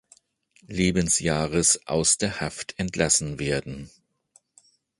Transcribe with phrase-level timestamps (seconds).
[0.65, 3.91] Lebensjahres aus der Haft entlassen werden.